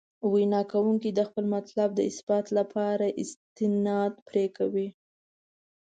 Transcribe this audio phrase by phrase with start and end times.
[0.33, 4.89] وینا کوونکي د خپل مطلب د اثبات لپاره استناد پرې کوي.